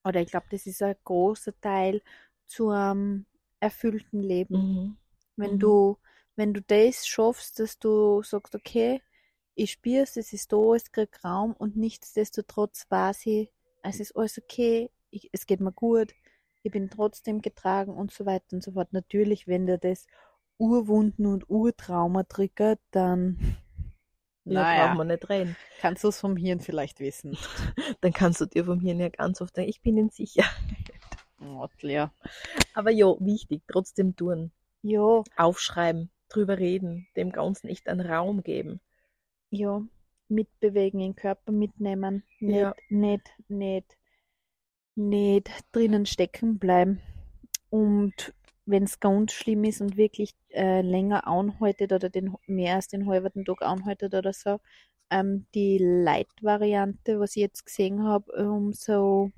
oder 0.04 0.22
ich 0.22 0.30
glaube, 0.32 0.48
das 0.52 0.66
ist 0.66 0.82
ein 0.82 0.96
großer 1.04 1.60
Teil 1.62 2.02
zum 2.48 3.26
erfüllten 3.60 4.22
Leben. 4.22 4.56
Mhm. 4.56 4.98
Wenn 5.38 5.52
Mhm. 5.52 5.60
du, 5.60 5.98
wenn 6.36 6.54
du 6.54 6.62
das 6.62 7.08
schaffst, 7.08 7.60
dass 7.60 7.80
du 7.80 8.24
sagst, 8.24 8.56
okay, 8.56 9.02
ich 9.56 9.72
spür's, 9.74 10.18
es 10.18 10.34
ist 10.34 10.54
da, 10.54 10.76
es 10.76 10.92
kriegt 10.92 11.24
Raum 11.24 11.54
und 11.54 11.76
nichtsdestotrotz 11.78 12.86
weiß 12.90 13.26
ich, 13.28 13.52
es 13.84 14.00
ist 14.00 14.16
alles 14.16 14.38
okay, 14.40 14.92
ich, 15.12 15.30
es 15.34 15.46
geht 15.48 15.62
mir 15.62 15.74
gut, 15.74 16.14
ich 16.68 16.72
bin 16.72 16.90
trotzdem 16.90 17.42
getragen 17.42 17.94
und 17.94 18.12
so 18.12 18.26
weiter 18.26 18.54
und 18.56 18.64
so 18.64 18.72
fort. 18.74 18.94
Natürlich, 18.94 19.48
wenn 19.48 19.66
dir 19.66 19.78
das 19.78 20.06
Urwunden 20.58 21.26
und 21.26 21.50
Urtrauma 21.50 22.24
triggert, 22.24 22.80
dann 22.92 23.38
Ja, 24.46 24.64
Naja. 24.64 24.86
braucht 24.88 24.98
man 24.98 25.08
nicht 25.08 25.30
reden. 25.30 25.56
kannst 25.80 26.04
du 26.04 26.08
es 26.10 26.20
vom 26.20 26.38
Hirn 26.38 26.60
vielleicht 26.60 27.00
wissen. 27.00 27.38
Dann 28.02 28.14
kannst 28.14 28.40
du 28.42 28.46
dir 28.46 28.66
vom 28.66 28.80
Hirn 28.80 29.00
ja 29.00 29.10
ganz 29.10 29.42
oft 29.42 29.56
sagen, 29.56 29.68
ich 29.68 29.82
bin 29.82 29.98
in 29.98 30.10
sicher. 30.10 30.44
Ja. 31.82 32.12
Aber 32.74 32.92
ja, 32.92 33.08
wichtig, 33.20 33.64
trotzdem 33.68 34.16
tun. 34.16 34.52
Ja, 34.82 35.24
Aufschreiben, 35.36 36.12
drüber 36.30 36.58
reden, 36.58 37.08
dem 37.16 37.32
Ganzen 37.32 37.68
echt 37.68 37.88
einen 37.90 38.06
Raum 38.06 38.42
geben. 38.44 38.80
ja, 39.50 39.82
mitbewegen, 40.30 41.00
den 41.00 41.16
Körper 41.16 41.52
mitnehmen, 41.52 42.24
nicht, 42.40 42.56
Ja. 42.56 42.76
nicht, 42.90 43.30
nicht, 43.48 43.97
nicht 44.98 45.50
drinnen 45.72 46.06
stecken 46.06 46.60
bleiben. 46.60 47.00
Und 47.70 48.34
wenn 48.66 48.84
es 48.84 49.00
ganz 49.00 49.32
schlimm 49.34 49.64
ist 49.64 49.82
und 49.82 49.98
wirklich 49.98 50.36
äh, 50.50 50.82
länger 50.82 51.28
anhaltet 51.28 51.94
oder 51.94 52.10
den, 52.10 52.36
mehr 52.48 52.76
als 52.76 52.88
den 52.88 53.08
halben 53.08 53.46
Tag 53.46 53.62
anhaltet 53.62 54.14
oder 54.14 54.34
so, 54.34 54.60
ähm, 55.10 55.46
die 55.56 55.78
Light-Variante, 55.78 57.20
was 57.20 57.36
ich 57.36 57.42
jetzt 57.42 57.66
gesehen 57.66 58.04
habe, 58.04 58.32
um 58.34 58.74
so 58.74 59.32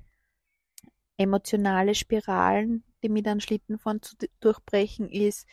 emotionale 1.18 1.94
Spiralen, 1.96 2.84
die 3.04 3.10
mit 3.10 3.28
einem 3.28 3.39
Schlittenfahren 3.39 4.01
zu 4.01 4.16
durchbrechen, 4.39 5.10
ist, 5.10 5.46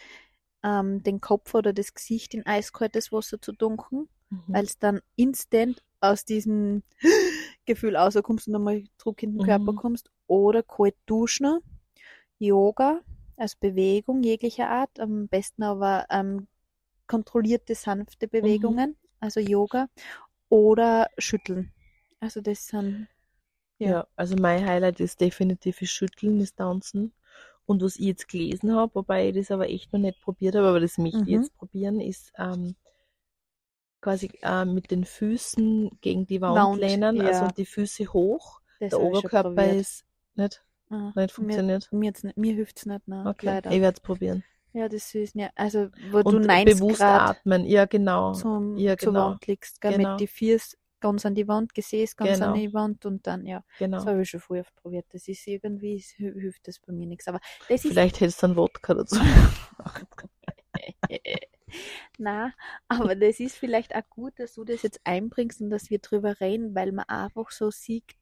ähm, 0.62 1.02
den 1.02 1.20
Kopf 1.20 1.54
oder 1.54 1.72
das 1.72 1.92
Gesicht 1.92 2.34
in 2.34 2.46
eiskaltes 2.46 3.12
Wasser 3.12 3.40
zu 3.40 3.52
dunkeln, 3.52 4.08
Mhm. 4.30 4.42
weil 4.48 4.64
es 4.64 4.78
dann 4.78 5.00
instant 5.16 5.82
aus 6.00 6.24
diesem 6.24 6.82
Gefühl 7.66 7.96
rauskommst 7.96 8.48
und 8.48 8.54
einmal 8.56 8.84
Druck 8.98 9.22
in 9.22 9.32
den 9.34 9.42
Körper 9.42 9.72
Mhm. 9.72 9.76
kommst. 9.76 10.10
Oder 10.28 10.62
kalt 10.62 10.96
duschen, 11.06 11.60
Yoga, 12.38 13.00
also 13.36 13.56
Bewegung 13.60 14.22
jeglicher 14.22 14.68
Art, 14.70 15.00
am 15.00 15.28
besten 15.28 15.62
aber 15.62 16.06
ähm, 16.10 16.48
kontrollierte, 17.06 17.74
sanfte 17.74 18.28
Bewegungen, 18.28 18.96
also 19.20 19.40
Yoga, 19.40 19.88
oder 20.50 21.10
schütteln. 21.18 21.72
Also 22.20 22.40
das 22.40 22.66
sind, 22.68 23.08
Ja. 23.78 23.90
ja. 23.90 24.06
also 24.16 24.36
mein 24.36 24.66
Highlight 24.66 25.00
ist 25.00 25.20
definitiv 25.20 25.78
das 25.80 25.90
Schütteln, 25.90 26.38
das 26.38 26.54
Tanzen. 26.54 27.12
Und 27.66 27.82
was 27.82 27.96
ich 27.96 28.06
jetzt 28.06 28.28
gelesen 28.28 28.72
habe, 28.74 28.94
wobei 28.94 29.28
ich 29.28 29.34
das 29.34 29.50
aber 29.50 29.68
echt 29.68 29.92
noch 29.92 30.00
nicht 30.00 30.20
probiert 30.20 30.54
habe, 30.56 30.68
aber 30.68 30.80
das 30.80 30.98
möchte 30.98 31.24
ich 31.24 31.28
Mhm. 31.28 31.32
jetzt 31.32 31.56
probieren, 31.56 32.00
ist 32.00 32.32
ähm, 32.38 32.76
quasi 34.06 34.30
äh, 34.42 34.64
mit 34.64 34.92
den 34.92 35.02
Füßen 35.04 35.98
gegen 36.00 36.26
die 36.26 36.40
Wand, 36.40 36.54
Wand, 36.54 36.80
lehnen, 36.80 37.16
ja. 37.16 37.24
also 37.24 37.48
die 37.48 37.66
Füße 37.66 38.04
hoch, 38.12 38.60
das 38.78 38.90
der 38.90 39.00
Oberkörper 39.00 39.72
ist 39.72 40.04
nicht, 40.36 40.62
Ah, 40.88 41.10
nicht 41.16 41.32
funktioniert. 41.32 41.88
Mir, 41.90 41.98
mir, 41.98 42.06
jetzt 42.06 42.22
nicht, 42.22 42.36
mir 42.38 42.54
hilft's 42.54 42.86
nicht, 42.86 43.08
nein, 43.08 43.26
Okay, 43.26 43.46
leider. 43.46 43.72
ich 43.72 43.80
werde 43.80 43.96
es 43.96 44.00
probieren. 44.00 44.44
Ja, 44.72 44.88
das 44.88 45.12
ist 45.12 45.34
ja, 45.34 45.50
also 45.56 45.88
wo 46.12 46.22
du 46.22 46.36
Und 46.36 46.46
90 46.46 46.76
bewusst 46.76 46.98
Grad 47.00 47.30
atmen, 47.38 47.64
ja 47.64 47.86
genau. 47.86 48.32
zum, 48.34 48.76
ja, 48.76 48.96
zur 48.96 49.12
genau. 49.12 49.30
Wand 49.30 49.46
liegst, 49.48 49.80
gell, 49.80 49.94
Genau. 49.96 50.10
mit 50.12 50.20
die 50.20 50.28
Füße 50.28 50.76
ganz 51.00 51.26
an 51.26 51.34
die 51.34 51.48
Wand, 51.48 51.74
Gesäß 51.74 52.14
ganz 52.14 52.34
Genau. 52.38 52.52
an 52.52 52.54
die 52.54 52.72
Wand 52.72 53.06
und 53.06 53.26
dann, 53.26 53.44
ja, 53.44 53.64
Genau. 53.80 53.96
das 53.96 54.06
habe 54.06 54.22
ich 54.22 54.30
schon 54.30 54.38
früher 54.38 54.60
oft 54.60 54.76
probiert. 54.76 55.06
Das 55.10 55.26
ist 55.26 55.44
irgendwie, 55.48 55.96
es 55.96 56.10
hilft 56.10 56.68
das 56.68 56.78
bei 56.78 56.92
mir 56.92 57.08
nichts. 57.08 57.26
Aber 57.26 57.40
das 57.68 57.84
ist, 57.84 57.90
Vielleicht 57.90 58.20
hättest 58.20 58.40
du 58.40 58.46
einen 58.46 58.56
Wodka 58.56 58.94
dazu. 58.94 59.18
na, 62.18 62.52
aber 62.88 63.14
das 63.16 63.40
ist 63.40 63.56
vielleicht 63.56 63.94
auch 63.94 64.08
gut, 64.10 64.38
dass 64.38 64.54
du 64.54 64.64
das 64.64 64.82
jetzt 64.82 65.00
einbringst 65.04 65.60
und 65.60 65.70
dass 65.70 65.90
wir 65.90 65.98
drüber 65.98 66.40
reden, 66.40 66.74
weil 66.74 66.92
man 66.92 67.06
einfach 67.08 67.50
so 67.50 67.70
sieht, 67.70 68.16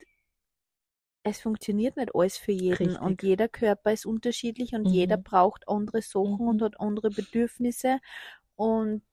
es 1.22 1.40
funktioniert 1.40 1.96
nicht 1.96 2.14
alles 2.14 2.36
für 2.36 2.52
jeden 2.52 2.96
Richtig. 2.96 2.96
und 2.96 3.22
jeder 3.22 3.48
Körper 3.48 3.92
ist 3.92 4.06
unterschiedlich 4.06 4.74
und 4.74 4.90
Mhm. 4.90 4.90
jeder 4.90 5.16
braucht 5.16 5.68
andere 5.68 6.02
Sachen 6.02 6.46
Mhm. 6.46 6.48
und 6.48 6.62
hat 6.62 6.80
andere 6.80 7.10
Bedürfnisse 7.10 8.00
und 8.56 9.04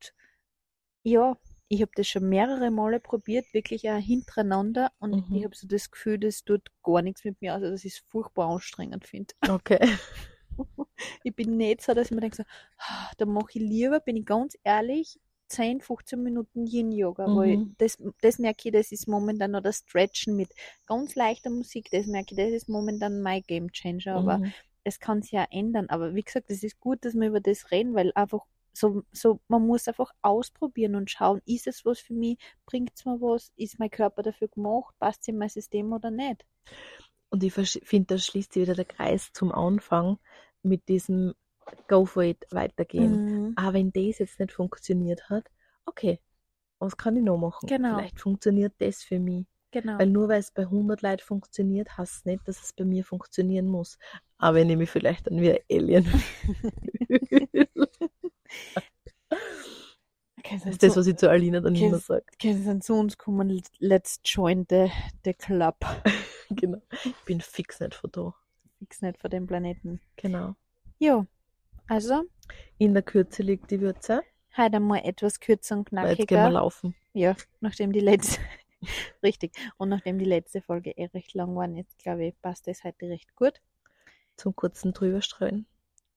ja, 1.03 1.37
ich 1.69 1.81
habe 1.81 1.91
das 1.95 2.07
schon 2.07 2.27
mehrere 2.29 2.71
Male 2.71 2.99
probiert, 2.99 3.53
wirklich 3.53 3.89
auch 3.89 3.99
hintereinander 3.99 4.91
und 4.99 5.17
Mhm. 5.17 5.33
ich 5.33 5.45
habe 5.45 5.55
so 5.55 5.67
das 5.67 5.91
Gefühl, 5.91 6.19
das 6.19 6.43
tut 6.43 6.69
gar 6.83 7.01
nichts 7.01 7.23
mit 7.25 7.41
mir, 7.41 7.53
also 7.53 7.69
das 7.69 7.85
ist 7.85 8.03
furchtbar 8.09 8.49
anstrengend 8.49 9.07
finde. 9.07 9.33
Okay. 9.49 9.97
Ich 11.23 11.35
bin 11.35 11.57
nicht 11.57 11.81
so, 11.81 11.93
dass 11.93 12.07
ich 12.07 12.11
mir 12.11 12.21
denke, 12.21 12.37
so, 12.37 12.43
ah, 12.77 13.11
da 13.17 13.25
mache 13.25 13.51
ich 13.55 13.61
lieber, 13.61 13.99
bin 13.99 14.17
ich 14.17 14.25
ganz 14.25 14.57
ehrlich, 14.63 15.19
10, 15.47 15.81
15 15.81 16.23
Minuten 16.23 16.65
Yin-Yoga, 16.67 17.33
weil 17.33 17.59
Mhm. 17.59 17.75
das, 17.77 17.97
das 18.21 18.39
merke 18.39 18.69
ich, 18.69 18.73
das 18.73 18.91
ist 18.91 19.07
momentan 19.07 19.51
noch 19.51 19.61
das 19.61 19.79
Stretchen 19.79 20.35
mit 20.35 20.49
ganz 20.85 21.15
leichter 21.15 21.49
Musik, 21.49 21.89
das 21.91 22.05
merke 22.07 22.33
ich, 22.35 22.37
das 22.37 22.51
ist 22.51 22.69
momentan 22.69 23.21
mein 23.21 23.43
Game 23.43 23.71
Changer, 23.71 24.15
aber 24.17 24.41
Mhm. 24.41 24.53
es 24.83 24.99
kann 24.99 25.21
sich 25.21 25.31
ja 25.33 25.45
ändern. 25.51 25.89
Aber 25.89 26.15
wie 26.15 26.23
gesagt, 26.23 26.49
es 26.49 26.63
ist 26.63 26.79
gut, 26.79 27.03
dass 27.05 27.13
wir 27.15 27.27
über 27.27 27.41
das 27.41 27.71
reden, 27.71 27.93
weil 27.95 28.11
einfach 28.15 28.45
so, 28.73 29.03
so, 29.11 29.41
man 29.49 29.65
muss 29.67 29.87
einfach 29.87 30.11
ausprobieren 30.21 30.95
und 30.95 31.11
schauen, 31.11 31.41
ist 31.45 31.67
es 31.67 31.83
was 31.85 31.99
für 31.99 32.13
mich, 32.13 32.37
bringt 32.65 32.91
es 32.95 33.05
mir 33.05 33.19
was, 33.21 33.51
ist 33.57 33.79
mein 33.79 33.89
Körper 33.91 34.23
dafür 34.23 34.47
gemacht, 34.47 34.95
passt 34.99 35.21
es 35.23 35.27
in 35.27 35.37
mein 35.37 35.49
System 35.49 35.91
oder 35.91 36.09
nicht. 36.11 36.45
Und 37.29 37.43
ich 37.43 37.53
finde, 37.53 38.05
da 38.07 38.17
schließt 38.17 38.53
sich 38.53 38.61
wieder 38.63 38.75
der 38.75 38.85
Kreis 38.85 39.31
zum 39.33 39.51
Anfang 39.51 40.19
mit 40.63 40.87
diesem 40.87 41.33
Go 41.87 42.05
for 42.05 42.23
it 42.23 42.45
weitergehen. 42.51 43.25
Mhm. 43.25 43.53
Aber 43.55 43.73
wenn 43.73 43.91
das 43.91 44.19
jetzt 44.19 44.39
nicht 44.39 44.51
funktioniert 44.51 45.29
hat, 45.29 45.45
okay, 45.85 46.19
was 46.79 46.97
kann 46.97 47.15
ich 47.15 47.23
noch 47.23 47.37
machen? 47.37 47.67
Genau. 47.67 47.97
Vielleicht 47.97 48.19
funktioniert 48.19 48.73
das 48.79 49.03
für 49.03 49.19
mich. 49.19 49.45
Genau. 49.71 49.97
Weil 49.97 50.07
nur 50.07 50.27
weil 50.27 50.39
es 50.39 50.51
bei 50.51 50.63
100 50.63 51.01
Leuten 51.01 51.23
funktioniert, 51.23 51.97
heißt 51.97 52.17
es 52.17 52.25
nicht, 52.25 52.47
dass 52.47 52.61
es 52.61 52.73
bei 52.73 52.83
mir 52.83 53.05
funktionieren 53.05 53.67
muss. 53.67 53.97
Aber 54.37 54.59
ich 54.59 54.65
nehme 54.65 54.79
mich 54.79 54.89
vielleicht 54.89 55.27
dann 55.27 55.39
wie 55.39 55.51
ein 55.51 55.59
Alien. 55.71 56.05
Das 60.51 60.65
ist 60.65 60.83
das, 60.83 60.97
was 60.97 61.07
ich 61.07 61.15
zu 61.15 61.29
Alina 61.29 61.61
dann 61.61 61.75
immer 61.75 61.99
sage. 61.99 62.25
kannst 62.41 62.67
dann 62.67 62.81
zu 62.81 62.95
uns 62.95 63.17
kommen, 63.17 63.61
let's 63.79 64.19
join 64.25 64.65
the, 64.69 64.91
the 65.23 65.33
club. 65.33 65.77
Genau. 66.53 66.81
Ich 67.05 67.15
bin 67.23 67.39
fix 67.39 67.79
nicht 67.79 67.95
von 67.95 68.11
da. 68.11 68.35
Fix 68.81 69.03
nicht 69.03 69.19
von 69.19 69.29
dem 69.29 69.45
Planeten. 69.45 70.01
Genau. 70.15 70.55
Ja, 70.97 71.27
also 71.87 72.23
In 72.79 72.95
der 72.95 73.03
Kürze 73.03 73.43
liegt 73.43 73.69
die 73.69 73.79
Würze. 73.79 74.23
Heute 74.57 74.77
einmal 74.77 75.01
etwas 75.05 75.39
kürzer 75.39 75.77
und 75.77 75.91
Weil 75.91 76.17
jetzt 76.17 76.27
gehen 76.27 76.37
wir 76.37 76.37
knackiger. 76.37 76.49
laufen. 76.49 76.95
Ja, 77.13 77.35
nachdem 77.59 77.91
die 77.91 77.99
letzte, 77.99 78.39
richtig, 79.23 79.51
und 79.77 79.89
nachdem 79.89 80.17
die 80.17 80.25
letzte 80.25 80.63
Folge 80.63 80.97
eh 80.97 81.05
recht 81.05 81.35
lang 81.35 81.55
war, 81.55 81.69
jetzt 81.69 81.99
glaube 81.99 82.25
ich, 82.25 82.41
passt 82.41 82.65
das 82.65 82.83
heute 82.83 83.07
recht 83.07 83.35
gut. 83.35 83.61
Zum 84.35 84.55
kurzen 84.55 84.93
drüberstreuen. 84.93 85.67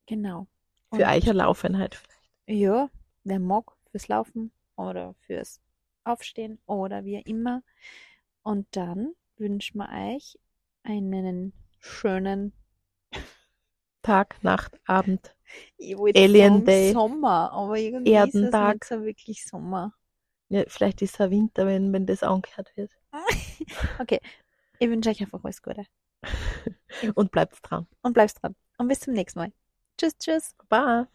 Genau. 0.06 0.46
Für 0.88 1.02
Und 1.02 1.02
euch 1.02 1.24
eine 1.24 1.32
Laufeinheit. 1.34 2.02
Ja, 2.46 2.88
wer 3.24 3.40
mag, 3.40 3.72
fürs 3.90 4.08
Laufen 4.08 4.52
oder 4.76 5.14
fürs 5.26 5.60
Aufstehen 6.04 6.58
oder 6.64 7.04
wie 7.04 7.20
immer. 7.20 7.62
Und 8.42 8.66
dann 8.70 9.12
wünschen 9.36 9.76
wir 9.76 9.90
euch 10.14 10.38
einen 10.82 11.52
schönen 11.84 12.52
Tag, 14.02 14.42
Nacht, 14.42 14.78
Abend. 14.86 15.34
ich 15.78 15.96
Alien 15.96 16.52
sagen 16.54 16.64
Day. 16.64 16.92
Sommer, 16.92 17.52
aber 17.52 17.78
irgendwie 17.78 18.12
ist 18.12 18.34
es 18.34 18.34
Erdentag. 18.34 18.74
nicht 18.74 18.84
so 18.84 19.02
wirklich 19.04 19.44
Sommer. 19.46 19.94
Ja, 20.50 20.64
vielleicht 20.66 21.00
ist 21.02 21.18
es 21.20 21.30
Winter, 21.30 21.66
wenn, 21.66 21.92
wenn 21.92 22.06
das 22.06 22.22
angehört 22.22 22.72
wird. 22.76 22.90
Okay, 23.98 24.20
ich 24.78 24.88
wünsche 24.88 25.10
euch 25.10 25.20
einfach 25.20 25.42
alles 25.42 25.62
Gute 25.62 25.84
Und 27.14 27.30
bleibt 27.30 27.58
dran. 27.62 27.86
und 28.02 28.12
bleibt 28.12 28.42
dran. 28.42 28.54
Und 28.78 28.88
bis 28.88 29.00
zum 29.00 29.14
nächsten 29.14 29.38
Mal. 29.38 29.52
Tschüss, 29.98 30.16
tschüss. 30.18 30.54
Baba. 30.68 31.08